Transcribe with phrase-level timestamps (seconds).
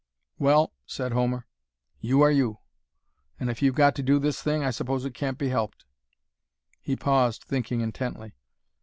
[0.39, 1.45] "Well," said Homer,
[1.99, 2.57] "you are you;
[3.39, 5.85] and if you've got to do this thing I suppose it can't be helped."
[6.81, 8.33] He paused, thinking intently.